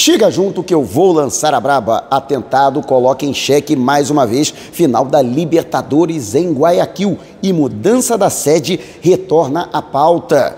Chega 0.00 0.30
junto 0.30 0.62
que 0.62 0.72
eu 0.72 0.84
vou 0.84 1.10
lançar 1.10 1.52
a 1.52 1.58
braba. 1.58 2.06
Atentado 2.08 2.80
coloca 2.82 3.26
em 3.26 3.34
xeque 3.34 3.74
mais 3.74 4.10
uma 4.10 4.24
vez 4.24 4.48
final 4.48 5.04
da 5.04 5.20
Libertadores 5.20 6.36
em 6.36 6.52
Guayaquil 6.52 7.18
e 7.42 7.52
mudança 7.52 8.16
da 8.16 8.30
sede 8.30 8.78
retorna 9.00 9.68
à 9.72 9.82
pauta. 9.82 10.56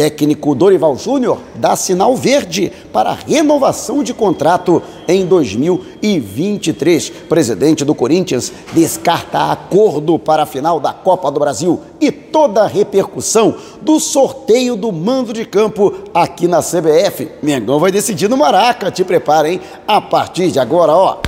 Técnico 0.00 0.54
Dorival 0.54 0.96
Júnior 0.96 1.36
dá 1.56 1.76
sinal 1.76 2.16
verde 2.16 2.72
para 2.90 3.12
renovação 3.12 4.02
de 4.02 4.14
contrato 4.14 4.82
em 5.06 5.26
2023. 5.26 7.10
Presidente 7.28 7.84
do 7.84 7.94
Corinthians 7.94 8.50
descarta 8.72 9.52
acordo 9.52 10.18
para 10.18 10.44
a 10.44 10.46
final 10.46 10.80
da 10.80 10.94
Copa 10.94 11.30
do 11.30 11.38
Brasil 11.38 11.82
e 12.00 12.10
toda 12.10 12.62
a 12.62 12.66
repercussão 12.66 13.54
do 13.82 14.00
sorteio 14.00 14.74
do 14.74 14.90
mando 14.90 15.34
de 15.34 15.44
campo 15.44 15.92
aqui 16.14 16.48
na 16.48 16.62
CBF. 16.62 17.32
Mengão 17.42 17.78
vai 17.78 17.92
decidir 17.92 18.26
no 18.26 18.38
Maraca. 18.38 18.90
Te 18.90 19.04
prepara, 19.04 19.50
hein? 19.50 19.60
A 19.86 20.00
partir 20.00 20.50
de 20.50 20.58
agora, 20.58 20.94
ó. 20.94 21.18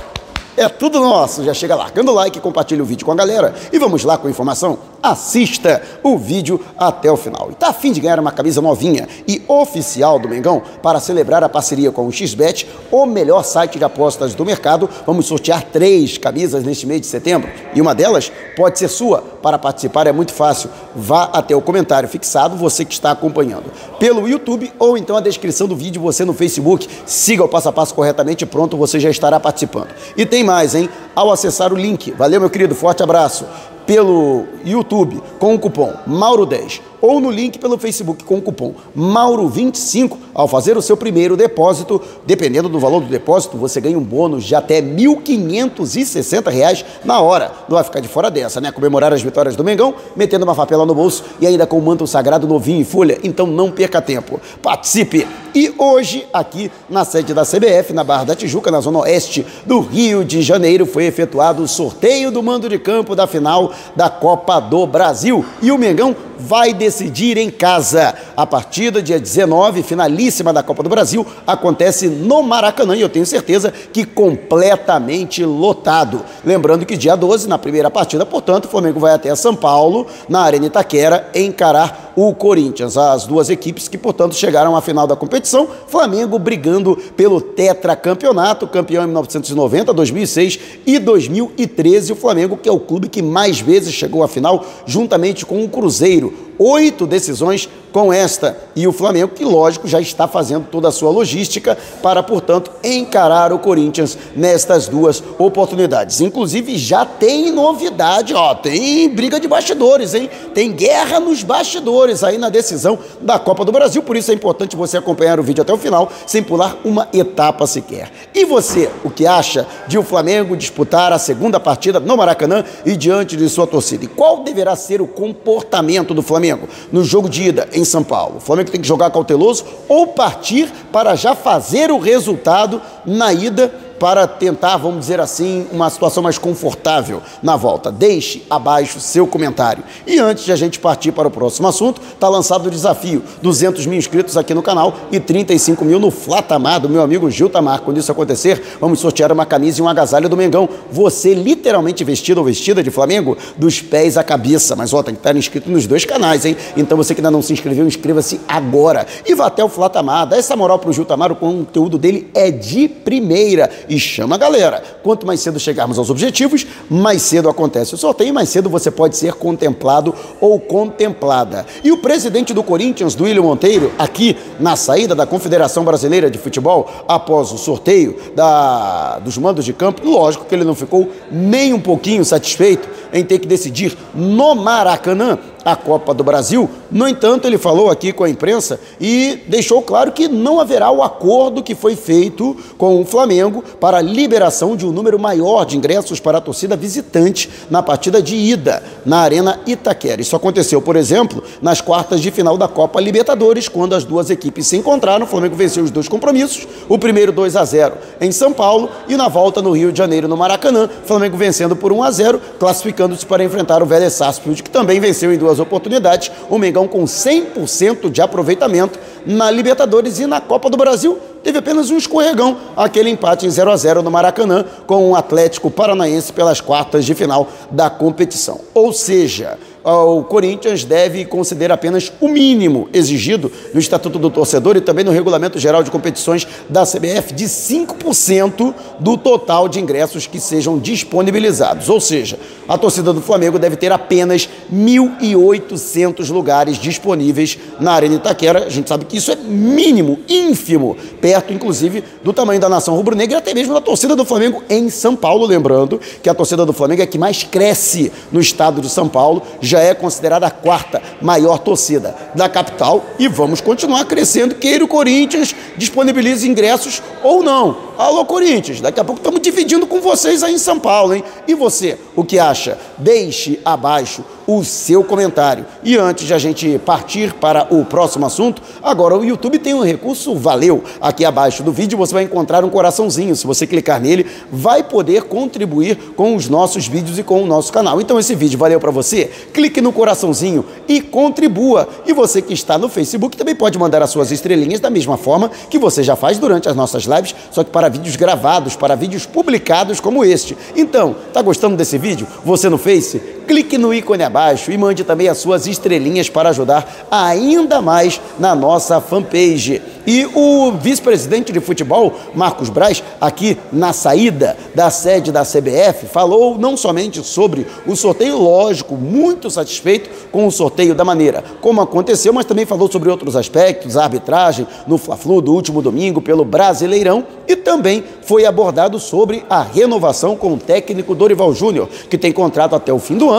É 0.57 0.67
tudo 0.67 0.99
nosso. 0.99 1.43
Já 1.43 1.53
chega 1.53 1.75
largando 1.75 2.11
o 2.11 2.15
like, 2.15 2.39
compartilha 2.39 2.81
o 2.81 2.85
vídeo 2.87 3.05
com 3.05 3.11
a 3.11 3.15
galera 3.15 3.53
e 3.71 3.77
vamos 3.77 4.03
lá 4.03 4.17
com 4.17 4.27
a 4.27 4.31
informação 4.31 4.92
assista 5.03 5.81
o 6.01 6.17
vídeo 6.17 6.61
até 6.77 7.11
o 7.11 7.17
final. 7.17 7.49
E 7.51 7.55
tá 7.55 7.67
afim 7.67 7.91
de 7.91 7.99
ganhar 7.99 8.19
uma 8.19 8.31
camisa 8.31 8.61
novinha 8.61 9.07
e 9.27 9.43
oficial 9.49 10.17
do 10.17 10.29
Mengão 10.29 10.63
para 10.81 11.01
celebrar 11.01 11.43
a 11.43 11.49
parceria 11.49 11.91
com 11.91 12.07
o 12.07 12.11
XBET, 12.11 12.65
o 12.89 13.05
melhor 13.05 13.43
site 13.43 13.77
de 13.77 13.83
apostas 13.83 14.33
do 14.33 14.45
mercado? 14.45 14.89
Vamos 15.05 15.25
sortear 15.25 15.63
três 15.63 16.17
camisas 16.17 16.63
neste 16.63 16.87
mês 16.87 17.01
de 17.01 17.07
setembro 17.07 17.51
e 17.75 17.81
uma 17.81 17.93
delas 17.93 18.31
pode 18.55 18.79
ser 18.79 18.87
sua. 18.87 19.21
Para 19.43 19.59
participar 19.59 20.07
é 20.07 20.13
muito 20.13 20.31
fácil. 20.31 20.69
Vá 20.95 21.25
até 21.25 21.53
o 21.53 21.61
comentário 21.61 22.07
fixado, 22.07 22.55
você 22.55 22.85
que 22.85 22.93
está 22.93 23.11
acompanhando 23.11 23.65
pelo 23.99 24.27
YouTube 24.27 24.71
ou 24.79 24.97
então 24.97 25.17
a 25.17 25.21
descrição 25.21 25.67
do 25.67 25.75
vídeo, 25.75 26.01
você 26.01 26.23
no 26.23 26.33
Facebook. 26.33 26.87
Siga 27.05 27.43
o 27.43 27.49
passo 27.49 27.67
a 27.67 27.73
passo 27.73 27.93
corretamente, 27.93 28.45
pronto, 28.45 28.77
você 28.77 29.01
já 29.01 29.09
estará 29.09 29.37
participando. 29.39 29.89
E 30.15 30.25
tem 30.25 30.45
mais, 30.45 30.73
hein? 30.75 30.89
Ao 31.13 31.29
acessar 31.29 31.73
o 31.73 31.75
link. 31.75 32.11
Valeu, 32.11 32.39
meu 32.39 32.49
querido, 32.49 32.73
forte 32.73 33.03
abraço 33.03 33.45
pelo 33.85 34.45
YouTube 34.65 35.21
com 35.39 35.55
o 35.55 35.59
cupom 35.59 35.93
Mauro10 36.07 36.81
ou 37.03 37.19
no 37.19 37.29
link 37.29 37.59
pelo 37.59 37.77
Facebook 37.77 38.23
com 38.23 38.37
o 38.37 38.41
cupom 38.41 38.73
Mauro25 38.97 40.17
ao 40.33 40.47
fazer 40.47 40.77
o 40.77 40.81
seu 40.81 40.95
primeiro 40.95 41.35
depósito. 41.35 42.01
Dependendo 42.25 42.69
do 42.69 42.79
valor 42.79 43.01
do 43.01 43.07
depósito, 43.07 43.57
você 43.57 43.81
ganha 43.81 43.99
um 43.99 44.03
bônus 44.03 44.45
de 44.45 44.55
até 44.55 44.75
R$ 44.79 44.95
1.560 44.95 46.85
na 47.03 47.19
hora. 47.19 47.51
Não 47.67 47.75
vai 47.75 47.83
ficar 47.83 47.99
de 47.99 48.07
fora 48.07 48.31
dessa, 48.31 48.61
né? 48.61 48.71
Comemorar 48.71 49.11
as 49.11 49.21
vitórias 49.21 49.57
do 49.57 49.65
Mengão, 49.65 49.93
metendo 50.15 50.45
uma 50.45 50.55
papela 50.55 50.85
no 50.85 50.95
bolso 50.95 51.25
e 51.41 51.45
ainda 51.45 51.67
com 51.67 51.77
o 51.77 51.81
manto 51.81 52.07
sagrado 52.07 52.47
novinho 52.47 52.79
em 52.79 52.85
folha. 52.85 53.19
Então 53.21 53.45
não 53.45 53.69
perca 53.69 54.01
tempo. 54.01 54.39
Participe! 54.61 55.27
E 55.53 55.71
hoje, 55.77 56.25
aqui 56.33 56.71
na 56.89 57.05
sede 57.05 57.31
da 57.33 57.43
CBF, 57.43 57.93
na 57.93 58.03
Barra 58.03 58.23
da 58.23 58.35
Tijuca, 58.35 58.71
na 58.71 58.79
zona 58.79 58.99
oeste 58.99 59.45
do 59.65 59.81
Rio 59.81 60.25
de 60.25 60.41
Janeiro, 60.41 60.85
foi 60.85 61.05
efetuado 61.05 61.61
o 61.61 61.67
sorteio 61.67 62.31
do 62.31 62.41
mando 62.41 62.67
de 62.67 62.79
campo 62.79 63.15
da 63.15 63.27
final 63.27 63.71
da 63.95 64.09
Copa 64.09 64.59
do 64.59 64.87
Brasil. 64.87 65.45
E 65.61 65.71
o 65.71 65.77
Mengão 65.77 66.15
vai 66.39 66.73
decidir 66.73 66.92
em 67.01 67.49
casa. 67.49 68.13
A 68.35 68.45
partida, 68.45 69.01
dia 69.01 69.19
19, 69.19 69.83
finalíssima 69.83 70.53
da 70.53 70.61
Copa 70.61 70.83
do 70.83 70.89
Brasil, 70.89 71.25
acontece 71.45 72.07
no 72.07 72.43
Maracanã 72.43 72.95
e 72.95 73.01
eu 73.01 73.09
tenho 73.09 73.25
certeza 73.25 73.73
que 73.91 74.05
completamente 74.05 75.43
lotado. 75.43 76.23
Lembrando 76.43 76.85
que 76.85 76.97
dia 76.97 77.15
12, 77.15 77.47
na 77.47 77.57
primeira 77.57 77.89
partida, 77.89 78.25
portanto, 78.25 78.65
o 78.65 78.69
Flamengo 78.69 78.99
vai 78.99 79.13
até 79.13 79.33
São 79.35 79.55
Paulo, 79.55 80.07
na 80.29 80.41
Arena 80.41 80.67
Itaquera, 80.67 81.29
encarar 81.33 82.12
o 82.15 82.33
Corinthians. 82.33 82.97
As 82.97 83.25
duas 83.25 83.49
equipes 83.49 83.87
que, 83.87 83.97
portanto, 83.97 84.35
chegaram 84.35 84.75
à 84.75 84.81
final 84.81 85.07
da 85.07 85.15
competição. 85.15 85.67
Flamengo 85.87 86.37
brigando 86.39 86.97
pelo 87.15 87.41
tetracampeonato, 87.41 88.67
campeão 88.67 89.03
em 89.03 89.07
1990, 89.07 89.93
2006 89.93 90.59
e 90.85 90.99
2013. 90.99 92.13
O 92.13 92.15
Flamengo, 92.15 92.57
que 92.57 92.69
é 92.69 92.71
o 92.71 92.79
clube 92.79 93.07
que 93.07 93.21
mais 93.21 93.59
vezes 93.59 93.93
chegou 93.93 94.23
à 94.23 94.27
final, 94.27 94.65
juntamente 94.85 95.45
com 95.45 95.63
o 95.63 95.69
Cruzeiro. 95.69 96.33
Oito 96.57 97.07
decisões 97.07 97.67
com 97.93 98.11
esta 98.11 98.57
e 98.75 98.87
o 98.87 98.91
Flamengo, 98.91 99.33
que 99.33 99.45
lógico 99.45 99.87
já 99.87 100.01
está 100.01 100.27
fazendo 100.27 100.65
toda 100.69 100.87
a 100.87 100.91
sua 100.91 101.11
logística 101.11 101.77
para, 102.01 102.23
portanto, 102.23 102.71
encarar 102.83 103.53
o 103.53 103.59
Corinthians 103.59 104.17
nestas 104.35 104.87
duas 104.87 105.23
oportunidades. 105.37 106.19
Inclusive 106.19 106.75
já 106.75 107.05
tem 107.05 107.51
novidade, 107.51 108.33
ó, 108.33 108.55
tem 108.55 109.07
briga 109.09 109.39
de 109.39 109.47
bastidores, 109.47 110.15
hein? 110.15 110.29
Tem 110.55 110.71
guerra 110.71 111.19
nos 111.19 111.43
bastidores 111.43 112.23
aí 112.23 112.39
na 112.39 112.49
decisão 112.49 112.97
da 113.21 113.37
Copa 113.37 113.63
do 113.63 113.71
Brasil, 113.71 114.01
por 114.01 114.17
isso 114.17 114.31
é 114.31 114.33
importante 114.33 114.75
você 114.75 114.97
acompanhar 114.97 115.39
o 115.39 115.43
vídeo 115.43 115.61
até 115.61 115.71
o 115.71 115.77
final, 115.77 116.11
sem 116.25 116.41
pular 116.41 116.75
uma 116.83 117.07
etapa 117.13 117.67
sequer. 117.67 118.11
E 118.33 118.43
você, 118.43 118.89
o 119.03 119.11
que 119.11 119.27
acha 119.27 119.67
de 119.87 119.99
o 119.99 120.03
Flamengo 120.03 120.57
disputar 120.57 121.13
a 121.13 121.19
segunda 121.19 121.59
partida 121.59 121.99
no 121.99 122.17
Maracanã 122.17 122.65
e 122.83 122.95
diante 122.95 123.37
de 123.37 123.47
sua 123.47 123.67
torcida? 123.67 124.05
E 124.05 124.07
qual 124.07 124.43
deverá 124.43 124.75
ser 124.75 124.99
o 124.99 125.07
comportamento 125.07 126.15
do 126.15 126.23
Flamengo 126.23 126.67
no 126.91 127.03
jogo 127.03 127.29
de 127.29 127.43
ida 127.43 127.67
em 127.71 127.82
em 127.83 127.85
São 127.85 128.03
Paulo. 128.03 128.37
O 128.37 128.39
Flamengo 128.39 128.71
tem 128.71 128.81
que 128.81 128.87
jogar 128.87 129.11
cauteloso 129.11 129.65
ou 129.87 130.07
partir 130.07 130.71
para 130.91 131.15
já 131.15 131.35
fazer 131.35 131.91
o 131.91 131.99
resultado 131.99 132.81
na 133.05 133.31
ida 133.31 133.71
para 134.03 134.27
tentar, 134.27 134.75
vamos 134.75 134.99
dizer 134.99 135.21
assim, 135.21 135.65
uma 135.71 135.89
situação 135.89 136.21
mais 136.21 136.37
confortável 136.37 137.21
na 137.41 137.55
volta. 137.55 137.89
Deixe 137.89 138.43
abaixo 138.49 138.99
seu 138.99 139.25
comentário. 139.25 139.81
E 140.05 140.19
antes 140.19 140.43
de 140.43 140.51
a 140.51 140.57
gente 140.57 140.77
partir 140.77 141.13
para 141.13 141.29
o 141.29 141.31
próximo 141.31 141.69
assunto, 141.69 142.01
está 142.13 142.27
lançado 142.27 142.67
o 142.67 142.69
desafio: 142.69 143.23
200 143.41 143.85
mil 143.85 143.97
inscritos 143.97 144.35
aqui 144.35 144.53
no 144.53 144.61
canal 144.61 144.93
e 145.09 145.21
35 145.21 145.85
mil 145.85 146.01
no 146.01 146.11
Flatamar 146.11 146.81
do 146.81 146.89
meu 146.89 147.01
amigo 147.01 147.31
Gil 147.31 147.49
Tamar. 147.49 147.79
Quando 147.79 147.97
isso 147.97 148.11
acontecer, 148.11 148.61
vamos 148.77 148.99
sortear 148.99 149.31
uma 149.31 149.45
camisa 149.45 149.79
e 149.79 149.81
um 149.81 149.87
agasalho 149.87 150.27
do 150.27 150.35
Mengão. 150.35 150.67
Você 150.91 151.33
literalmente 151.33 152.03
vestido 152.03 152.39
ou 152.39 152.43
vestida 152.43 152.83
de 152.83 152.91
Flamengo, 152.91 153.37
dos 153.55 153.81
pés 153.81 154.17
à 154.17 154.23
cabeça. 154.23 154.75
Mas 154.75 154.93
ó, 154.93 155.01
tem 155.01 155.13
que 155.13 155.21
estar 155.21 155.33
inscrito 155.33 155.71
nos 155.71 155.87
dois 155.87 156.03
canais, 156.03 156.45
hein? 156.45 156.57
Então 156.75 156.97
você 156.97 157.15
que 157.15 157.21
ainda 157.21 157.31
não 157.31 157.41
se 157.41 157.53
inscreveu, 157.53 157.87
inscreva-se 157.87 158.41
agora. 158.49 159.07
E 159.25 159.33
vá 159.33 159.45
até 159.45 159.63
o 159.63 159.69
Flatamar, 159.69 160.27
dá 160.27 160.35
essa 160.35 160.57
moral 160.57 160.77
para 160.77 160.89
o 160.89 160.93
Gil 160.93 161.05
Tamar, 161.05 161.31
o 161.31 161.37
conteúdo 161.37 161.97
dele 161.97 162.29
é 162.33 162.51
de 162.51 162.89
primeira 162.89 163.69
e 163.93 163.99
chama 163.99 164.35
a 164.35 164.37
galera. 164.37 164.81
Quanto 165.03 165.25
mais 165.25 165.39
cedo 165.39 165.59
chegarmos 165.59 165.99
aos 165.99 166.09
objetivos, 166.09 166.65
mais 166.89 167.21
cedo 167.21 167.47
acontece 167.47 167.93
o 167.93 167.97
sorteio, 167.97 168.33
mais 168.33 168.49
cedo 168.49 168.69
você 168.69 168.89
pode 168.89 169.15
ser 169.15 169.33
contemplado 169.33 170.13
ou 170.41 170.59
contemplada. 170.59 171.65
E 171.83 171.91
o 171.91 171.97
presidente 171.97 172.53
do 172.53 172.63
Corinthians, 172.63 173.13
do 173.13 173.23
William 173.23 173.43
Monteiro, 173.43 173.91
aqui 173.97 174.35
na 174.59 174.75
saída 174.75 175.13
da 175.13 175.25
Confederação 175.25 175.83
Brasileira 175.83 176.29
de 176.29 176.37
Futebol, 176.37 176.89
após 177.07 177.51
o 177.51 177.57
sorteio 177.57 178.17
da, 178.35 179.19
dos 179.19 179.37
mandos 179.37 179.63
de 179.63 179.73
campo, 179.73 180.07
lógico 180.07 180.45
que 180.45 180.55
ele 180.55 180.63
não 180.63 180.75
ficou 180.75 181.09
nem 181.31 181.73
um 181.73 181.79
pouquinho 181.79 182.25
satisfeito 182.25 182.89
em 183.13 183.23
ter 183.23 183.37
que 183.37 183.47
decidir 183.47 183.95
no 184.15 184.55
Maracanã 184.55 185.37
a 185.63 185.75
Copa 185.75 186.13
do 186.13 186.23
Brasil. 186.23 186.69
No 186.91 187.07
entanto, 187.07 187.47
ele 187.47 187.57
falou 187.57 187.89
aqui 187.89 188.11
com 188.11 188.23
a 188.23 188.29
imprensa 188.29 188.79
e 188.99 189.43
deixou 189.47 189.81
claro 189.81 190.11
que 190.11 190.27
não 190.27 190.59
haverá 190.59 190.91
o 190.91 191.03
acordo 191.03 191.63
que 191.63 191.75
foi 191.75 191.95
feito 191.95 192.55
com 192.77 193.01
o 193.01 193.05
Flamengo 193.05 193.63
para 193.79 193.97
a 193.97 194.01
liberação 194.01 194.75
de 194.75 194.85
um 194.85 194.91
número 194.91 195.19
maior 195.19 195.65
de 195.65 195.77
ingressos 195.77 196.19
para 196.19 196.37
a 196.37 196.41
torcida 196.41 196.75
visitante 196.75 197.49
na 197.69 197.81
partida 197.81 198.21
de 198.21 198.35
ida 198.35 198.83
na 199.05 199.19
Arena 199.19 199.59
Itaquera. 199.65 200.21
Isso 200.21 200.35
aconteceu, 200.35 200.81
por 200.81 200.95
exemplo, 200.95 201.43
nas 201.61 201.81
quartas 201.81 202.21
de 202.21 202.31
final 202.31 202.57
da 202.57 202.67
Copa 202.67 202.99
Libertadores, 202.99 203.67
quando 203.67 203.95
as 203.95 204.03
duas 204.03 204.29
equipes 204.29 204.67
se 204.67 204.77
encontraram. 204.77 205.25
O 205.25 205.29
Flamengo 205.29 205.55
venceu 205.55 205.83
os 205.83 205.91
dois 205.91 206.07
compromissos, 206.07 206.67
o 206.87 206.97
primeiro 206.97 207.31
2 207.31 207.55
a 207.55 207.65
0 207.65 207.93
em 208.19 208.31
São 208.31 208.53
Paulo 208.53 208.89
e 209.07 209.15
na 209.15 209.27
volta 209.27 209.61
no 209.61 209.71
Rio 209.71 209.91
de 209.91 209.97
Janeiro, 209.97 210.27
no 210.27 210.37
Maracanã, 210.37 210.89
o 211.03 211.07
Flamengo 211.07 211.37
vencendo 211.37 211.75
por 211.75 211.91
1 211.91 212.03
a 212.03 212.11
0, 212.11 212.41
classificando-se 212.59 213.25
para 213.25 213.43
enfrentar 213.43 213.81
o 213.81 213.85
Vélez 213.85 214.13
Sarsfield, 214.13 214.63
que 214.63 214.69
também 214.69 214.99
venceu 214.99 215.33
em 215.33 215.37
duas 215.37 215.52
oportunidades, 215.59 216.31
o 216.49 216.57
Mengão 216.57 216.87
com 216.87 217.03
100% 217.03 218.09
de 218.09 218.21
aproveitamento 218.21 218.99
na 219.25 219.49
Libertadores 219.49 220.19
e 220.19 220.25
na 220.25 220.41
Copa 220.41 220.69
do 220.69 220.77
Brasil 220.77 221.19
teve 221.43 221.57
apenas 221.57 221.89
um 221.89 221.97
escorregão, 221.97 222.57
aquele 222.75 223.09
empate 223.09 223.45
em 223.45 223.49
0 223.49 223.71
a 223.71 223.75
0 223.75 224.01
no 224.01 224.09
Maracanã 224.09 224.65
com 224.87 225.11
o 225.11 225.15
Atlético 225.15 225.69
Paranaense 225.69 226.31
pelas 226.31 226.61
quartas 226.61 227.05
de 227.05 227.13
final 227.13 227.47
da 227.69 227.89
competição. 227.89 228.61
Ou 228.73 228.93
seja, 228.93 229.57
o 229.83 230.23
Corinthians 230.23 230.85
deve 230.85 231.25
conceder 231.25 231.71
apenas 231.71 232.11
o 232.21 232.29
mínimo 232.29 232.87
exigido 232.93 233.51
no 233.73 233.79
Estatuto 233.79 234.17
do 234.17 234.29
Torcedor 234.29 234.77
e 234.77 234.81
também 234.81 235.03
no 235.03 235.11
Regulamento 235.11 235.59
Geral 235.59 235.83
de 235.83 235.91
Competições 235.91 236.47
da 236.69 236.85
CBF 236.85 237.33
de 237.33 237.45
5% 237.45 238.73
do 238.99 239.17
total 239.17 239.67
de 239.67 239.81
ingressos 239.81 240.25
que 240.25 240.39
sejam 240.39 240.79
disponibilizados. 240.79 241.89
Ou 241.89 241.99
seja, 241.99 242.39
a 242.67 242.77
torcida 242.77 243.11
do 243.11 243.21
Flamengo 243.21 243.59
deve 243.59 243.75
ter 243.75 243.91
apenas 243.91 244.47
1.800 244.73 246.29
lugares 246.31 246.77
disponíveis 246.77 247.57
na 247.79 247.91
Arena 247.91 248.15
Itaquera. 248.15 248.65
A 248.65 248.69
gente 248.69 248.87
sabe 248.87 249.03
que 249.05 249.17
isso 249.17 249.31
é 249.31 249.35
mínimo, 249.35 250.19
ínfimo, 250.29 250.95
perto 251.19 251.51
inclusive 251.51 252.03
do 252.23 252.31
tamanho 252.31 252.59
da 252.59 252.69
nação 252.69 252.95
rubro-negra 252.95 253.35
e 253.35 253.39
até 253.39 253.53
mesmo 253.53 253.73
da 253.73 253.81
torcida 253.81 254.15
do 254.15 254.23
Flamengo 254.23 254.63
em 254.69 254.89
São 254.89 255.15
Paulo. 255.15 255.45
Lembrando 255.45 255.99
que 256.21 256.29
a 256.29 256.33
torcida 256.33 256.65
do 256.65 256.71
Flamengo 256.71 257.01
é 257.01 257.05
que 257.05 257.17
mais 257.17 257.43
cresce 257.43 258.11
no 258.31 258.39
estado 258.39 258.79
de 258.79 258.89
São 258.89 259.09
Paulo 259.09 259.41
já 259.59 259.72
é 259.79 259.93
considerada 259.93 260.47
a 260.47 260.51
quarta 260.51 261.01
maior 261.21 261.59
torcida 261.59 262.15
da 262.35 262.49
capital 262.49 263.03
e 263.17 263.27
vamos 263.27 263.61
continuar 263.61 264.05
crescendo, 264.05 264.55
queira 264.55 264.83
o 264.83 264.87
Corinthians 264.87 265.55
disponibilize 265.77 266.47
ingressos 266.47 267.01
ou 267.23 267.43
não. 267.43 267.92
Alô, 267.95 268.25
Corinthians, 268.25 268.81
daqui 268.81 268.99
a 268.99 269.03
pouco 269.03 269.19
estamos 269.19 269.39
dividindo 269.39 269.85
com 269.85 270.01
vocês 270.01 270.41
aí 270.41 270.55
em 270.55 270.57
São 270.57 270.79
Paulo, 270.79 271.13
hein? 271.13 271.23
E 271.47 271.53
você, 271.53 271.99
o 272.15 272.23
que 272.23 272.39
acha? 272.39 272.75
Deixe 272.97 273.59
abaixo 273.63 274.23
o 274.47 274.63
seu 274.63 275.03
comentário. 275.03 275.65
E 275.83 275.95
antes 275.95 276.25
de 276.25 276.33
a 276.33 276.37
gente 276.37 276.79
partir 276.79 277.33
para 277.33 277.67
o 277.73 277.85
próximo 277.85 278.25
assunto, 278.25 278.61
agora 278.81 279.17
o 279.17 279.23
YouTube 279.23 279.59
tem 279.59 279.73
um 279.73 279.83
recurso 279.83 280.35
valeu. 280.35 280.83
Aqui 280.99 281.23
abaixo 281.23 281.63
do 281.63 281.71
vídeo 281.71 281.97
você 281.97 282.13
vai 282.13 282.23
encontrar 282.23 282.65
um 282.65 282.69
coraçãozinho. 282.69 283.35
Se 283.35 283.45
você 283.45 283.65
clicar 283.65 284.01
nele, 284.01 284.25
vai 284.51 284.83
poder 284.83 285.23
contribuir 285.23 286.13
com 286.15 286.35
os 286.35 286.49
nossos 286.49 286.87
vídeos 286.87 287.19
e 287.19 287.23
com 287.23 287.41
o 287.41 287.45
nosso 287.45 287.71
canal. 287.71 288.01
Então 288.01 288.19
esse 288.19 288.35
vídeo 288.35 288.57
valeu 288.57 288.79
para 288.79 288.91
você? 288.91 289.29
Clique 289.53 289.79
no 289.79 289.93
coraçãozinho 289.93 290.65
e 290.87 290.99
contribua. 290.99 291.87
E 292.05 292.11
você 292.11 292.41
que 292.41 292.53
está 292.53 292.77
no 292.77 292.89
Facebook 292.89 293.37
também 293.37 293.55
pode 293.55 293.77
mandar 293.77 294.01
as 294.01 294.09
suas 294.09 294.31
estrelinhas 294.31 294.79
da 294.79 294.89
mesma 294.89 295.15
forma 295.15 295.49
que 295.69 295.79
você 295.79 296.03
já 296.03 296.15
faz 296.15 296.37
durante 296.37 296.67
as 296.67 296.75
nossas 296.75 297.03
lives, 297.03 297.35
só 297.51 297.63
que 297.63 297.69
para 297.69 297.82
vídeos 297.89 298.15
gravados, 298.15 298.75
para 298.75 298.95
vídeos 298.95 299.25
publicados 299.25 299.99
como 299.99 300.23
este. 300.23 300.57
Então, 300.75 301.15
tá 301.31 301.41
gostando 301.41 301.75
desse 301.75 301.97
vídeo? 301.97 302.27
Você 302.43 302.69
no 302.69 302.77
Face? 302.77 303.19
Clique 303.47 303.77
no 303.77 303.93
ícone 303.93 304.23
abaixo 304.23 304.71
e 304.71 304.77
mande 304.77 305.03
também 305.03 305.27
as 305.27 305.37
suas 305.37 305.67
estrelinhas 305.67 306.29
para 306.29 306.49
ajudar 306.49 307.07
ainda 307.09 307.81
mais 307.81 308.21
na 308.39 308.55
nossa 308.55 309.01
fanpage. 309.01 309.81
E 310.05 310.25
o 310.33 310.73
vice-presidente 310.73 311.51
de 311.51 311.59
futebol, 311.59 312.13
Marcos 312.35 312.69
Braz, 312.69 313.01
aqui 313.21 313.57
na 313.71 313.93
saída 313.93 314.57
da 314.75 314.89
sede 314.89 315.31
da 315.31 315.43
CBF, 315.43 316.07
falou 316.07 316.57
não 316.57 316.75
somente 316.75 317.23
sobre 317.23 317.65
o 317.85 317.95
sorteio, 317.95 318.37
lógico, 318.37 318.95
muito 318.95 319.49
satisfeito 319.49 320.09
com 320.31 320.45
o 320.45 320.51
sorteio 320.51 320.93
da 320.93 321.05
maneira 321.05 321.43
como 321.61 321.81
aconteceu, 321.81 322.33
mas 322.33 322.45
também 322.45 322.65
falou 322.65 322.91
sobre 322.91 323.09
outros 323.09 323.35
aspectos, 323.35 323.95
a 323.95 324.03
arbitragem 324.03 324.67
no 324.87 324.97
Fla-Flu 324.97 325.41
do 325.41 325.53
último 325.53 325.81
domingo 325.81 326.21
pelo 326.21 326.43
Brasileirão 326.43 327.25
e 327.47 327.55
também 327.55 328.03
foi 328.21 328.45
abordado 328.45 328.99
sobre 328.99 329.45
a 329.49 329.61
renovação 329.61 330.35
com 330.35 330.53
o 330.53 330.57
técnico 330.57 331.15
Dorival 331.15 331.53
Júnior, 331.53 331.87
que 332.09 332.17
tem 332.17 332.31
contrato 332.31 332.75
até 332.75 332.91
o 332.91 332.99
fim 332.99 333.17
do 333.17 333.29
ano 333.29 333.32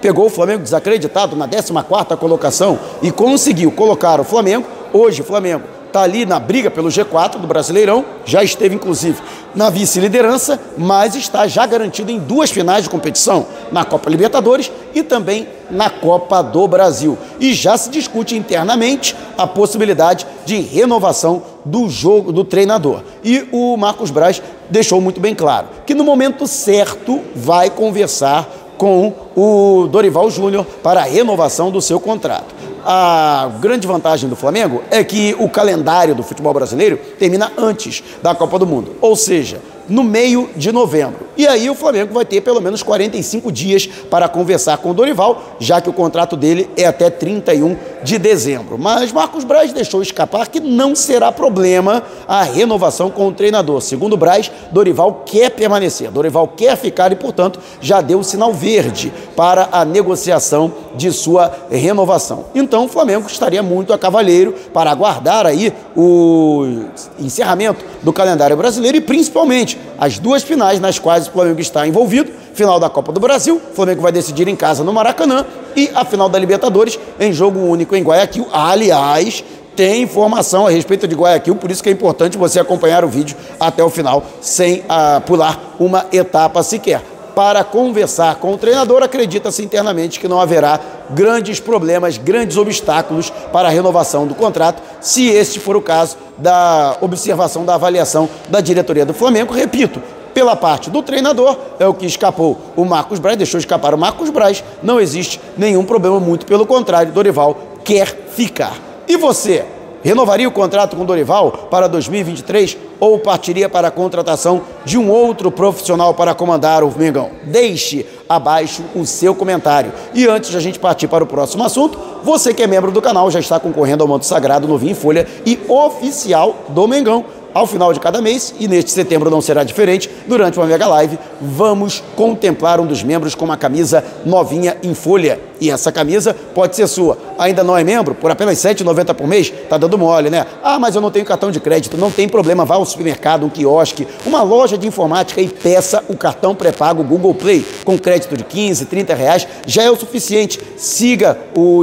pegou 0.00 0.26
o 0.26 0.30
Flamengo 0.30 0.62
desacreditado 0.62 1.36
na 1.36 1.48
14ª 1.48 2.16
colocação 2.16 2.78
e 3.02 3.10
conseguiu 3.10 3.72
colocar 3.72 4.20
o 4.20 4.24
Flamengo. 4.24 4.66
Hoje 4.92 5.20
o 5.20 5.24
Flamengo 5.24 5.64
está 5.96 6.02
ali 6.02 6.26
na 6.26 6.38
briga 6.38 6.70
pelo 6.70 6.88
G4 6.88 7.38
do 7.38 7.46
Brasileirão, 7.46 8.04
já 8.24 8.44
esteve 8.44 8.74
inclusive 8.74 9.18
na 9.54 9.70
vice-liderança, 9.70 10.60
mas 10.76 11.14
está 11.14 11.46
já 11.46 11.64
garantido 11.66 12.12
em 12.12 12.18
duas 12.18 12.50
finais 12.50 12.84
de 12.84 12.90
competição, 12.90 13.46
na 13.72 13.82
Copa 13.82 14.10
Libertadores 14.10 14.70
e 14.94 15.02
também 15.02 15.48
na 15.70 15.88
Copa 15.88 16.42
do 16.42 16.68
Brasil. 16.68 17.16
E 17.40 17.54
já 17.54 17.78
se 17.78 17.88
discute 17.88 18.36
internamente 18.36 19.16
a 19.38 19.46
possibilidade 19.46 20.26
de 20.44 20.60
renovação 20.60 21.42
do 21.64 21.88
jogo 21.88 22.30
do 22.30 22.44
treinador. 22.44 23.00
E 23.24 23.48
o 23.50 23.76
Marcos 23.76 24.10
Braz 24.10 24.42
deixou 24.70 25.00
muito 25.00 25.20
bem 25.20 25.34
claro 25.34 25.68
que 25.86 25.94
no 25.94 26.04
momento 26.04 26.46
certo 26.46 27.22
vai 27.34 27.70
conversar 27.70 28.65
com 28.76 29.12
o 29.34 29.86
Dorival 29.86 30.30
Júnior 30.30 30.64
para 30.82 31.00
a 31.00 31.04
renovação 31.04 31.70
do 31.70 31.80
seu 31.80 31.98
contrato. 31.98 32.54
A 32.84 33.50
grande 33.60 33.86
vantagem 33.86 34.28
do 34.28 34.36
Flamengo 34.36 34.82
é 34.90 35.02
que 35.02 35.34
o 35.40 35.48
calendário 35.48 36.14
do 36.14 36.22
futebol 36.22 36.54
brasileiro 36.54 36.96
termina 37.18 37.52
antes 37.58 38.02
da 38.22 38.34
Copa 38.34 38.58
do 38.58 38.66
Mundo, 38.66 38.94
ou 39.00 39.16
seja, 39.16 39.60
no 39.88 40.04
meio 40.04 40.48
de 40.56 40.70
novembro. 40.70 41.25
E 41.36 41.46
aí 41.46 41.68
o 41.68 41.74
Flamengo 41.74 42.14
vai 42.14 42.24
ter 42.24 42.40
pelo 42.40 42.60
menos 42.60 42.82
45 42.82 43.52
dias 43.52 43.86
para 43.86 44.28
conversar 44.28 44.78
com 44.78 44.90
o 44.90 44.94
Dorival, 44.94 45.42
já 45.60 45.80
que 45.80 45.90
o 45.90 45.92
contrato 45.92 46.36
dele 46.36 46.70
é 46.76 46.86
até 46.86 47.10
31 47.10 47.76
de 48.02 48.18
dezembro. 48.18 48.78
Mas 48.78 49.12
Marcos 49.12 49.44
Braz 49.44 49.72
deixou 49.72 50.00
escapar 50.00 50.48
que 50.48 50.60
não 50.60 50.94
será 50.94 51.30
problema 51.30 52.02
a 52.26 52.42
renovação 52.42 53.10
com 53.10 53.28
o 53.28 53.32
treinador. 53.32 53.80
Segundo 53.80 54.16
Braz, 54.16 54.50
Dorival 54.70 55.22
quer 55.26 55.50
permanecer, 55.50 56.10
Dorival 56.10 56.48
quer 56.48 56.76
ficar 56.76 57.12
e, 57.12 57.16
portanto, 57.16 57.60
já 57.80 58.00
deu 58.00 58.20
o 58.20 58.24
sinal 58.24 58.52
verde 58.52 59.12
para 59.34 59.68
a 59.72 59.84
negociação 59.84 60.72
de 60.94 61.12
sua 61.12 61.52
renovação. 61.70 62.46
Então 62.54 62.84
o 62.84 62.88
Flamengo 62.88 63.26
estaria 63.28 63.62
muito 63.62 63.92
a 63.92 63.98
cavalheiro 63.98 64.54
para 64.72 64.90
aguardar 64.90 65.46
aí 65.46 65.72
o 65.94 66.84
encerramento 67.18 67.84
do 68.02 68.12
calendário 68.12 68.56
brasileiro 68.56 68.96
e 68.96 69.00
principalmente 69.00 69.78
as 69.98 70.18
duas 70.18 70.42
finais 70.42 70.80
nas 70.80 70.98
quais 70.98 71.25
o 71.28 71.32
Flamengo 71.32 71.60
está 71.60 71.86
envolvido, 71.86 72.30
final 72.54 72.80
da 72.80 72.88
Copa 72.88 73.12
do 73.12 73.20
Brasil, 73.20 73.60
o 73.70 73.74
Flamengo 73.74 74.02
vai 74.02 74.12
decidir 74.12 74.48
em 74.48 74.56
casa 74.56 74.82
no 74.82 74.92
Maracanã 74.92 75.44
e 75.74 75.90
a 75.94 76.04
final 76.04 76.28
da 76.28 76.38
Libertadores 76.38 76.98
em 77.20 77.32
jogo 77.32 77.60
único 77.60 77.94
em 77.94 78.02
Guayaquil. 78.02 78.46
Aliás, 78.52 79.44
tem 79.76 80.02
informação 80.02 80.66
a 80.66 80.70
respeito 80.70 81.06
de 81.06 81.14
Guayaquil, 81.14 81.56
por 81.56 81.70
isso 81.70 81.82
que 81.82 81.88
é 81.88 81.92
importante 81.92 82.38
você 82.38 82.58
acompanhar 82.58 83.04
o 83.04 83.08
vídeo 83.08 83.36
até 83.60 83.84
o 83.84 83.90
final 83.90 84.24
sem 84.40 84.80
uh, 84.80 85.20
pular 85.26 85.76
uma 85.78 86.06
etapa 86.10 86.62
sequer 86.62 87.02
para 87.36 87.62
conversar 87.62 88.36
com 88.36 88.54
o 88.54 88.56
treinador, 88.56 89.02
acredita-se 89.02 89.62
internamente 89.62 90.18
que 90.18 90.26
não 90.26 90.40
haverá 90.40 90.80
grandes 91.10 91.60
problemas, 91.60 92.16
grandes 92.16 92.56
obstáculos 92.56 93.28
para 93.52 93.68
a 93.68 93.70
renovação 93.70 94.26
do 94.26 94.34
contrato, 94.34 94.82
se 95.02 95.28
este 95.28 95.60
for 95.60 95.76
o 95.76 95.82
caso 95.82 96.16
da 96.38 96.96
observação 97.02 97.66
da 97.66 97.74
avaliação 97.74 98.26
da 98.48 98.62
diretoria 98.62 99.04
do 99.04 99.12
Flamengo. 99.12 99.52
Repito, 99.52 100.00
pela 100.36 100.54
parte 100.54 100.90
do 100.90 101.02
treinador, 101.02 101.56
é 101.78 101.86
o 101.86 101.94
que 101.94 102.04
escapou 102.04 102.60
o 102.76 102.84
Marcos 102.84 103.18
Braz, 103.18 103.38
deixou 103.38 103.58
escapar 103.58 103.94
o 103.94 103.98
Marcos 103.98 104.28
Braz, 104.28 104.62
não 104.82 105.00
existe 105.00 105.40
nenhum 105.56 105.82
problema, 105.82 106.20
muito 106.20 106.44
pelo 106.44 106.66
contrário, 106.66 107.10
Dorival 107.10 107.56
quer 107.82 108.06
ficar. 108.34 108.76
E 109.08 109.16
você, 109.16 109.64
renovaria 110.02 110.46
o 110.46 110.52
contrato 110.52 110.94
com 110.94 111.06
Dorival 111.06 111.68
para 111.70 111.88
2023 111.88 112.76
ou 113.00 113.18
partiria 113.18 113.66
para 113.66 113.88
a 113.88 113.90
contratação 113.90 114.60
de 114.84 114.98
um 114.98 115.10
outro 115.10 115.50
profissional 115.50 116.12
para 116.12 116.34
comandar 116.34 116.84
o 116.84 116.92
Mengão? 116.94 117.30
Deixe 117.44 118.04
abaixo 118.28 118.82
o 118.94 119.06
seu 119.06 119.34
comentário. 119.34 119.90
E 120.12 120.26
antes 120.28 120.50
de 120.50 120.56
a 120.58 120.60
gente 120.60 120.78
partir 120.78 121.08
para 121.08 121.24
o 121.24 121.26
próximo 121.26 121.64
assunto, 121.64 121.98
você 122.22 122.52
que 122.52 122.62
é 122.62 122.66
membro 122.66 122.92
do 122.92 123.00
canal 123.00 123.30
já 123.30 123.40
está 123.40 123.58
concorrendo 123.58 124.02
ao 124.02 124.08
manto 124.08 124.26
sagrado 124.26 124.68
no 124.68 124.76
Vinho 124.76 124.94
Folha 124.94 125.26
e 125.46 125.58
oficial 125.66 126.54
do 126.68 126.86
Mengão 126.86 127.24
ao 127.56 127.66
final 127.66 127.90
de 127.90 127.98
cada 127.98 128.20
mês, 128.20 128.54
e 128.60 128.68
neste 128.68 128.90
setembro 128.90 129.30
não 129.30 129.40
será 129.40 129.64
diferente, 129.64 130.10
durante 130.28 130.58
uma 130.58 130.66
mega 130.66 130.86
live, 130.86 131.18
vamos 131.40 132.02
contemplar 132.14 132.78
um 132.78 132.86
dos 132.86 133.02
membros 133.02 133.34
com 133.34 133.46
uma 133.46 133.56
camisa 133.56 134.04
novinha 134.26 134.76
em 134.82 134.92
folha. 134.92 135.40
E 135.58 135.70
essa 135.70 135.90
camisa 135.90 136.36
pode 136.54 136.76
ser 136.76 136.86
sua. 136.86 137.16
Ainda 137.38 137.62
não 137.62 137.76
é 137.76 137.84
membro? 137.84 138.14
Por 138.14 138.30
apenas 138.30 138.62
R$ 138.62 138.74
7,90 138.74 139.14
por 139.14 139.26
mês? 139.26 139.52
Tá 139.68 139.76
dando 139.76 139.98
mole, 139.98 140.30
né? 140.30 140.46
Ah, 140.62 140.78
mas 140.78 140.94
eu 140.94 141.00
não 141.00 141.10
tenho 141.10 141.24
cartão 141.24 141.50
de 141.50 141.60
crédito. 141.60 141.96
Não 141.96 142.10
tem 142.10 142.28
problema. 142.28 142.64
Vá 142.64 142.76
ao 142.76 142.84
supermercado, 142.84 143.44
um 143.44 143.48
quiosque, 143.48 144.06
uma 144.24 144.42
loja 144.42 144.76
de 144.76 144.86
informática 144.86 145.40
e 145.40 145.48
peça 145.48 146.02
o 146.08 146.16
cartão 146.16 146.54
pré-pago 146.54 147.02
Google 147.02 147.34
Play. 147.34 147.64
Com 147.84 147.98
crédito 147.98 148.36
de 148.36 148.44
15, 148.44 148.86
30 148.86 149.14
reais 149.14 149.48
já 149.66 149.82
é 149.82 149.90
o 149.90 149.96
suficiente. 149.96 150.60
Siga 150.76 151.38
o, 151.54 151.82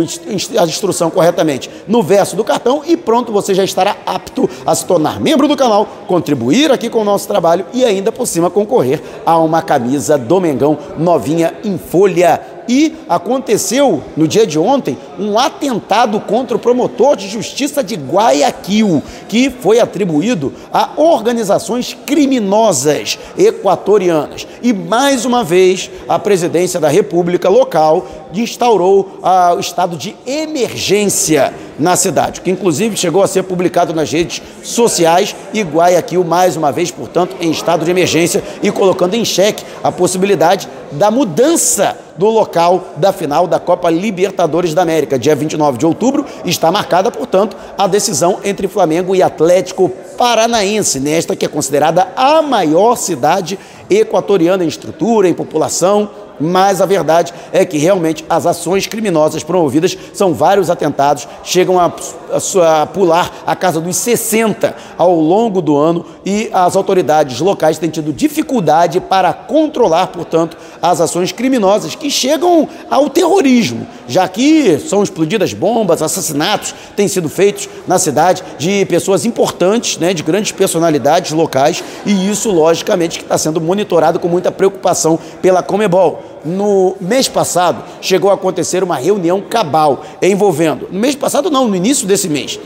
a 0.59 0.63
instrução 0.63 1.09
corretamente 1.09 1.69
no 1.87 2.01
verso 2.01 2.35
do 2.35 2.43
cartão 2.43 2.81
e 2.85 2.95
pronto, 2.95 3.31
você 3.31 3.53
já 3.53 3.63
estará 3.63 3.95
apto 4.05 4.49
a 4.65 4.73
se 4.75 4.85
tornar 4.85 5.19
membro 5.19 5.47
do 5.47 5.55
canal, 5.55 5.87
contribuir 6.07 6.71
aqui 6.71 6.89
com 6.89 6.99
o 6.99 7.05
nosso 7.05 7.27
trabalho 7.27 7.65
e 7.73 7.83
ainda 7.83 8.11
por 8.11 8.25
cima 8.25 8.49
concorrer 8.49 9.01
a 9.25 9.37
uma 9.37 9.61
camisa 9.61 10.17
Domengão 10.17 10.77
novinha 10.97 11.53
em 11.63 11.77
folha 11.77 12.39
e 12.67 12.95
aconteceu 13.07 14.03
no 14.15 14.27
dia 14.27 14.45
de 14.45 14.57
ontem 14.57 14.97
um 15.19 15.37
atentado 15.37 16.19
contra 16.19 16.57
o 16.57 16.59
promotor 16.59 17.15
de 17.15 17.27
justiça 17.27 17.83
de 17.83 17.95
Guayaquil, 17.95 19.03
que 19.27 19.49
foi 19.49 19.79
atribuído 19.79 20.53
a 20.71 20.91
organizações 20.97 21.95
criminosas 22.05 23.19
equatorianas. 23.37 24.47
E 24.61 24.73
mais 24.73 25.25
uma 25.25 25.43
vez, 25.43 25.89
a 26.07 26.17
presidência 26.17 26.79
da 26.79 26.89
República 26.89 27.49
local 27.49 28.07
instaurou 28.33 29.19
ah, 29.21 29.53
o 29.55 29.59
estado 29.59 29.95
de 29.95 30.15
emergência 30.25 31.53
na 31.79 31.95
cidade, 31.95 32.41
que 32.41 32.51
inclusive 32.51 32.95
chegou 32.95 33.23
a 33.23 33.27
ser 33.27 33.43
publicado 33.43 33.93
nas 33.93 34.11
redes 34.11 34.41
sociais 34.63 35.35
e 35.53 35.61
Guayaquil, 35.61 36.23
mais 36.23 36.55
uma 36.55 36.71
vez, 36.71 36.91
portanto, 36.91 37.35
em 37.39 37.51
estado 37.51 37.85
de 37.85 37.91
emergência 37.91 38.43
e 38.61 38.71
colocando 38.71 39.15
em 39.15 39.25
xeque 39.25 39.63
a 39.83 39.91
possibilidade 39.91 40.67
da 40.91 41.09
mudança 41.09 41.97
do 42.17 42.27
local 42.27 42.93
da 42.97 43.11
final 43.11 43.47
da 43.47 43.59
Copa 43.59 43.89
Libertadores 43.89 44.73
da 44.73 44.83
América. 44.83 45.17
Dia 45.17 45.35
29 45.35 45.77
de 45.77 45.85
outubro 45.85 46.25
está 46.45 46.71
marcada, 46.71 47.09
portanto, 47.09 47.57
a 47.77 47.87
decisão 47.87 48.39
entre 48.43 48.67
Flamengo 48.67 49.15
e 49.15 49.23
Atlético 49.23 49.91
Paranaense, 50.17 50.99
nesta 50.99 51.35
que 51.35 51.45
é 51.45 51.49
considerada 51.49 52.07
a 52.15 52.41
maior 52.41 52.95
cidade 52.95 53.57
equatoriana 53.89 54.63
em 54.63 54.67
estrutura, 54.67 55.27
em 55.27 55.33
população, 55.33 56.09
mas 56.43 56.81
a 56.81 56.85
verdade 56.85 57.33
é 57.51 57.65
que 57.65 57.77
realmente 57.77 58.25
as 58.29 58.45
ações 58.45 58.85
criminosas 58.85 59.43
promovidas 59.43 59.97
são 60.13 60.33
vários 60.33 60.69
atentados, 60.69 61.27
chegam 61.43 61.79
a, 61.79 61.85
a, 61.85 62.81
a 62.81 62.85
pular 62.85 63.31
a 63.47 63.55
casa 63.55 63.79
dos 63.79 63.95
60 63.95 64.75
ao 64.97 65.15
longo 65.15 65.61
do 65.61 65.77
ano 65.77 66.05
e 66.25 66.49
as 66.51 66.75
autoridades 66.75 67.39
locais 67.39 67.77
têm 67.77 67.89
tido 67.89 68.11
dificuldade 68.11 68.99
para 68.99 69.31
controlar, 69.31 70.07
portanto, 70.07 70.57
as 70.81 70.99
ações 70.99 71.31
criminosas 71.31 71.95
que 71.95 72.09
chegam 72.09 72.67
ao 72.89 73.09
terrorismo, 73.09 73.87
já 74.07 74.27
que 74.27 74.77
são 74.79 75.01
explodidas 75.01 75.53
bombas, 75.53 76.01
assassinatos 76.01 76.75
têm 76.95 77.07
sido 77.07 77.29
feitos 77.29 77.69
na 77.87 77.97
cidade 77.97 78.43
de 78.57 78.85
pessoas 78.85 79.25
importantes, 79.25 79.97
né, 79.97 80.13
de 80.13 80.23
grandes 80.23 80.51
personalidades 80.51 81.31
locais, 81.31 81.83
e 82.05 82.29
isso, 82.29 82.51
logicamente, 82.51 83.19
que 83.19 83.25
está 83.25 83.37
sendo 83.37 83.61
monitorado 83.61 84.19
com 84.19 84.27
muita 84.27 84.51
preocupação 84.51 85.17
pela 85.41 85.63
Comebol. 85.63 86.32
No 86.43 86.95
mês 86.99 87.27
passado, 87.27 87.83
chegou 88.01 88.29
a 88.29 88.33
acontecer 88.33 88.83
uma 88.83 88.97
reunião 88.97 89.41
cabal 89.41 90.03
envolvendo, 90.21 90.89
no 90.91 90.99
mês 90.99 91.15
passado 91.15 91.49
não, 91.49 91.67
no 91.67 91.75
início 91.75 92.05
desse 92.05 92.27
mês, 92.27 92.59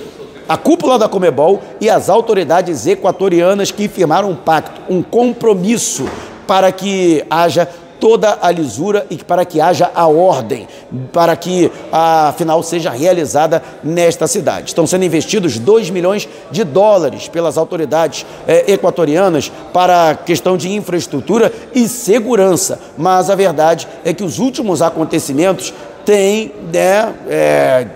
a 0.49 0.57
cúpula 0.57 0.97
da 0.97 1.09
Comebol 1.09 1.61
e 1.79 1.89
as 1.89 2.09
autoridades 2.09 2.87
equatorianas 2.87 3.69
que 3.69 3.87
firmaram 3.87 4.31
um 4.31 4.35
pacto, 4.35 4.81
um 4.89 5.03
compromisso 5.03 6.05
para 6.47 6.71
que 6.71 7.23
haja 7.29 7.67
toda 7.99 8.37
a 8.41 8.51
lisura 8.51 9.05
e 9.09 9.17
para 9.17 9.45
que 9.45 9.59
haja 9.59 9.91
a 9.93 10.07
ordem, 10.07 10.67
para 11.11 11.35
que 11.35 11.71
a 11.91 12.33
final 12.37 12.61
seja 12.63 12.89
realizada 12.91 13.61
nesta 13.83 14.27
cidade. 14.27 14.67
Estão 14.67 14.87
sendo 14.87 15.05
investidos 15.05 15.57
2 15.57 15.89
milhões 15.89 16.27
de 16.51 16.63
dólares 16.63 17.27
pelas 17.27 17.57
autoridades 17.57 18.25
é, 18.47 18.71
equatorianas 18.71 19.51
para 19.73 20.11
a 20.11 20.15
questão 20.15 20.57
de 20.57 20.71
infraestrutura 20.71 21.51
e 21.73 21.87
segurança, 21.87 22.79
mas 22.97 23.29
a 23.29 23.35
verdade 23.35 23.87
é 24.03 24.13
que 24.13 24.23
os 24.23 24.39
últimos 24.39 24.81
acontecimentos 24.81 25.73
têm 26.05 26.53
né, 26.71 27.13
é, 27.29 27.87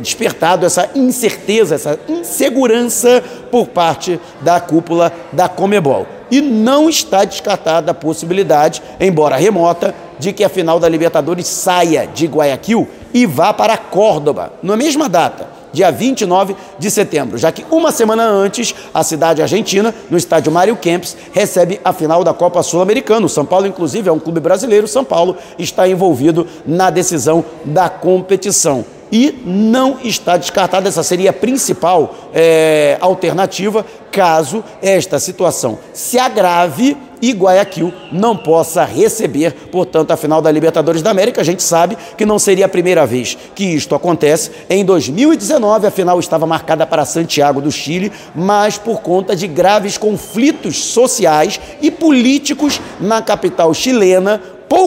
despertado 0.00 0.66
essa 0.66 0.90
incerteza, 0.94 1.74
essa 1.74 1.98
insegurança 2.08 3.22
por 3.50 3.68
parte 3.68 4.20
da 4.42 4.60
cúpula 4.60 5.12
da 5.32 5.48
Comebol 5.48 6.15
e 6.30 6.40
não 6.40 6.88
está 6.88 7.24
descartada 7.24 7.90
a 7.90 7.94
possibilidade, 7.94 8.82
embora 9.00 9.36
remota, 9.36 9.94
de 10.18 10.32
que 10.32 10.44
a 10.44 10.48
final 10.48 10.80
da 10.80 10.88
Libertadores 10.88 11.46
saia 11.46 12.06
de 12.06 12.26
Guayaquil 12.26 12.88
e 13.12 13.26
vá 13.26 13.52
para 13.52 13.76
Córdoba, 13.76 14.52
na 14.62 14.76
mesma 14.76 15.08
data, 15.08 15.48
dia 15.72 15.90
29 15.90 16.56
de 16.78 16.90
setembro, 16.90 17.36
já 17.36 17.52
que 17.52 17.64
uma 17.70 17.92
semana 17.92 18.24
antes 18.24 18.74
a 18.94 19.02
cidade 19.02 19.42
argentina, 19.42 19.94
no 20.10 20.16
estádio 20.16 20.50
Mário 20.50 20.76
Kempes, 20.76 21.16
recebe 21.32 21.80
a 21.84 21.92
final 21.92 22.24
da 22.24 22.32
Copa 22.32 22.62
Sul-Americana. 22.62 23.28
São 23.28 23.44
Paulo, 23.44 23.66
inclusive, 23.66 24.08
é 24.08 24.12
um 24.12 24.18
clube 24.18 24.40
brasileiro. 24.40 24.88
São 24.88 25.04
Paulo 25.04 25.36
está 25.58 25.86
envolvido 25.86 26.46
na 26.66 26.88
decisão 26.88 27.44
da 27.64 27.90
competição 27.90 28.84
e 29.10 29.42
não 29.44 29.98
está 30.02 30.36
descartada, 30.36 30.88
essa 30.88 31.02
seria 31.02 31.30
a 31.30 31.32
principal 31.32 32.14
é, 32.34 32.96
alternativa 33.00 33.84
caso 34.10 34.64
esta 34.80 35.18
situação 35.18 35.78
se 35.92 36.18
agrave 36.18 36.96
e 37.20 37.32
Guayaquil 37.32 37.92
não 38.12 38.36
possa 38.36 38.84
receber, 38.84 39.52
portanto, 39.70 40.10
a 40.10 40.16
final 40.16 40.42
da 40.42 40.50
Libertadores 40.50 41.02
da 41.02 41.10
América. 41.10 41.40
A 41.40 41.44
gente 41.44 41.62
sabe 41.62 41.96
que 42.16 42.26
não 42.26 42.38
seria 42.38 42.66
a 42.66 42.68
primeira 42.68 43.06
vez 43.06 43.36
que 43.54 43.64
isto 43.64 43.94
acontece. 43.94 44.50
Em 44.68 44.84
2019, 44.84 45.86
a 45.86 45.90
final 45.90 46.20
estava 46.20 46.46
marcada 46.46 46.86
para 46.86 47.04
Santiago 47.04 47.60
do 47.60 47.70
Chile, 47.70 48.12
mas 48.34 48.76
por 48.78 49.00
conta 49.00 49.34
de 49.34 49.46
graves 49.46 49.96
conflitos 49.96 50.76
sociais 50.84 51.60
e 51.80 51.90
políticos 51.90 52.80
na 53.00 53.22
capital 53.22 53.72
chilena, 53.72 54.40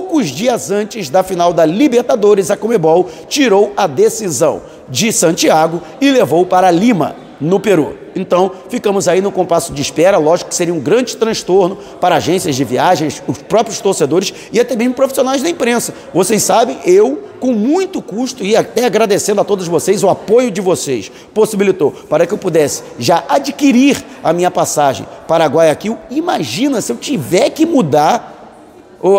poucos 0.10 0.30
dias 0.30 0.72
antes 0.72 1.08
da 1.08 1.22
final 1.22 1.54
da 1.54 1.64
Libertadores, 1.64 2.50
a 2.50 2.58
Comebol 2.58 3.08
tirou 3.28 3.72
a 3.78 3.86
decisão 3.86 4.64
de 4.90 5.14
Santiago 5.14 5.84
e 6.02 6.10
levou 6.10 6.48
para 6.48 6.72
Lima, 6.72 7.16
no 7.40 7.60
Peru. 7.60 7.96
Então, 8.16 8.52
ficamos 8.70 9.08
aí 9.08 9.22
no 9.22 9.32
compasso 9.32 9.72
de 9.72 9.84
espera. 9.84 10.18
Lógico 10.18 10.50
que 10.50 10.56
seria 10.56 10.74
um 10.74 10.80
grande 10.80 11.16
transtorno 11.16 11.78
para 12.02 12.16
agências 12.16 12.56
de 12.56 12.64
viagens, 12.64 13.22
os 13.28 13.38
próprios 13.38 13.80
torcedores 13.80 14.34
e 14.52 14.60
até 14.60 14.76
mesmo 14.76 14.96
profissionais 14.96 15.44
da 15.44 15.50
imprensa. 15.50 15.94
Vocês 16.12 16.42
sabem, 16.42 16.80
eu, 16.86 17.24
com 17.40 17.54
muito 17.54 18.02
custo 18.02 18.44
e 18.44 18.56
até 18.56 18.86
agradecendo 18.86 19.40
a 19.40 19.46
todos 19.46 19.68
vocês, 19.68 20.04
o 20.04 20.10
apoio 20.10 20.50
de 20.50 20.60
vocês, 20.60 21.12
possibilitou 21.36 21.92
para 21.92 22.26
que 22.26 22.34
eu 22.34 22.38
pudesse 22.38 22.82
já 22.98 23.24
adquirir 23.30 24.04
a 24.24 24.34
minha 24.34 24.50
passagem 24.50 25.06
para 25.28 25.46
Guayaquil. 25.46 26.00
Imagina 26.10 26.82
se 26.82 26.92
eu 26.92 26.98
tiver 26.98 27.52
que 27.52 27.66
mudar 27.66 28.39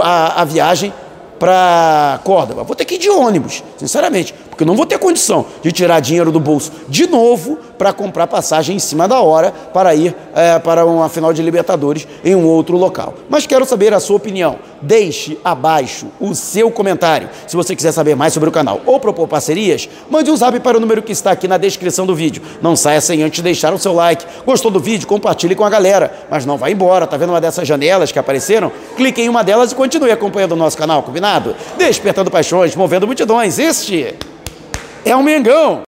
a, 0.03 0.43
a 0.43 0.45
viagem 0.45 0.93
para 1.39 2.21
Córdoba. 2.23 2.63
Vou 2.65 2.77
ter 2.77 2.85
que 2.85 2.97
ir 2.97 2.99
de 2.99 3.09
ônibus, 3.09 3.65
sinceramente, 3.79 4.35
porque 4.61 4.65
eu 4.65 4.67
não 4.67 4.77
vou 4.77 4.85
ter 4.85 4.99
condição 4.99 5.47
de 5.63 5.73
tirar 5.73 6.01
dinheiro 6.01 6.31
do 6.31 6.39
bolso 6.39 6.71
de 6.87 7.07
novo 7.07 7.59
para 7.79 7.95
comprar 7.95 8.27
passagem 8.27 8.77
em 8.77 8.79
cima 8.79 9.09
da 9.09 9.19
hora 9.19 9.51
para 9.73 9.95
ir 9.95 10.15
é, 10.35 10.59
para 10.59 10.85
uma 10.85 11.09
final 11.09 11.33
de 11.33 11.41
Libertadores 11.41 12.07
em 12.23 12.35
um 12.35 12.45
outro 12.45 12.77
local. 12.77 13.15
Mas 13.31 13.47
quero 13.47 13.65
saber 13.65 13.95
a 13.95 14.01
sua 14.01 14.17
opinião. 14.17 14.59
Deixe 14.83 15.39
abaixo 15.43 16.09
o 16.21 16.35
seu 16.35 16.71
comentário. 16.71 17.31
Se 17.47 17.57
você 17.57 17.75
quiser 17.75 17.93
saber 17.93 18.15
mais 18.15 18.35
sobre 18.35 18.51
o 18.51 18.53
canal 18.53 18.83
ou 18.85 19.01
propor 19.01 19.27
parcerias, 19.27 19.89
mande 20.11 20.31
um 20.31 20.37
zap 20.37 20.61
para 20.61 20.77
o 20.77 20.81
número 20.81 21.01
que 21.01 21.13
está 21.13 21.31
aqui 21.31 21.49
na 21.49 21.57
descrição 21.57 22.05
do 22.05 22.15
vídeo. 22.15 22.43
Não 22.61 22.77
saia 22.77 23.01
sem 23.01 23.23
antes 23.23 23.43
deixar 23.43 23.73
o 23.73 23.79
seu 23.79 23.95
like. 23.95 24.27
Gostou 24.45 24.71
do 24.71 24.79
vídeo? 24.79 25.09
Compartilhe 25.09 25.55
com 25.55 25.65
a 25.65 25.71
galera. 25.71 26.13
Mas 26.31 26.45
não 26.45 26.59
vá 26.59 26.71
embora. 26.71 27.07
Tá 27.07 27.17
vendo 27.17 27.31
uma 27.31 27.41
dessas 27.41 27.67
janelas 27.67 28.13
que 28.13 28.19
apareceram? 28.19 28.71
Clique 28.95 29.23
em 29.23 29.29
uma 29.31 29.43
delas 29.43 29.73
e 29.73 29.75
continue 29.75 30.11
acompanhando 30.11 30.53
o 30.53 30.57
nosso 30.57 30.77
canal, 30.77 31.03
combinado? 31.03 31.57
Despertando 31.79 32.31
paixões, 32.31 32.77
movendo 32.77 33.07
multidões. 33.07 33.59
Este 33.59 34.15
é 35.05 35.15
o 35.15 35.23
Mengão. 35.23 35.79